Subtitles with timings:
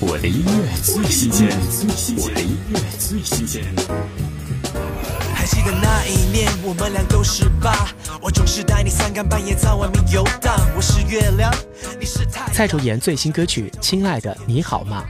[0.00, 1.48] 我的音乐最新鲜，
[2.16, 3.64] 我的音乐最新鲜。
[5.34, 7.92] 还记得那一年，我们俩都十八，
[8.22, 10.56] 我总是带你三更半夜在外面游荡。
[10.76, 11.52] 我是月亮，
[11.98, 12.52] 你是太阳。
[12.52, 15.04] 蔡卓妍最新歌曲《亲爱的你好吗》。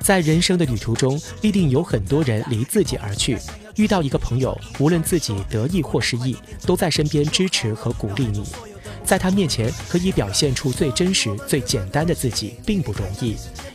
[0.00, 3.38] 在人生的旅途中，必定有很多人离自己而去。
[3.76, 8.44] 遇到一个朋友，无论自己得意或失意，都在身边支持和鼓励你。
[9.02, 13.36] 在他面前，可以表现出最真实、最简单的自己，并不容易。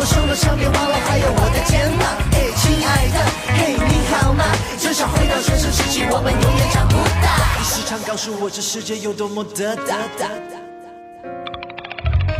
[0.00, 0.06] 吗？
[0.06, 2.08] 如果受了伤，别忘了还有我的肩膀。
[2.32, 3.18] 哎，亲爱的，
[3.52, 4.44] 嘿，你好吗？
[4.78, 7.36] 真想回到学生时期，我们永远长不大。
[7.58, 9.96] 你时常告诉我这世界有多么的大。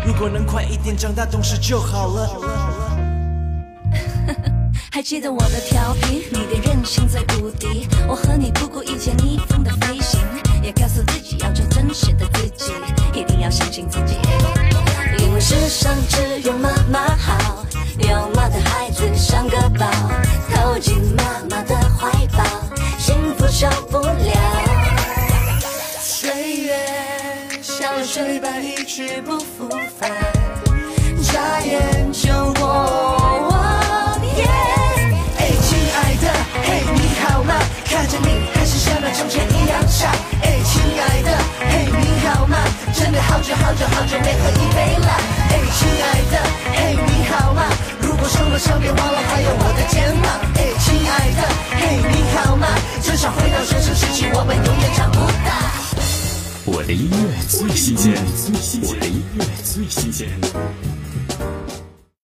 [0.06, 2.30] 如果能快一点长大，懂事就好了。
[4.90, 7.86] 还记得我的调皮，你的任性最无敌。
[8.08, 10.20] 我和你不顾一切逆风的飞行，
[10.62, 12.72] 也告诉自己要做真实的自己，
[13.12, 14.16] 一定要相信自己。
[15.18, 16.52] 因为世上只有
[28.12, 30.10] 像流水般一去不复返，
[31.22, 34.20] 眨眼就过往。
[34.36, 34.44] 耶，
[35.38, 36.26] 哎，亲爱的，
[36.64, 37.54] 嘿，你好吗？
[37.84, 40.10] 看着你还是像那从前一样傻。
[40.42, 41.38] 哎，亲爱的，
[41.70, 42.58] 嘿，你好吗？
[42.92, 45.08] 真的好久好久好久没喝一杯了。
[45.50, 46.42] 哎，亲爱的，
[46.74, 47.62] 嘿，你好吗？
[48.00, 49.86] 如果受了伤，别忘了还有我的
[57.60, 58.14] 最新鲜，
[58.84, 60.30] 我的音乐最新鲜。